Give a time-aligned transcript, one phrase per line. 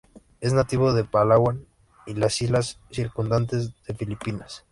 [0.39, 1.63] Es nativo de Palawan
[2.07, 4.59] y las islas circundantes de las Filipinas.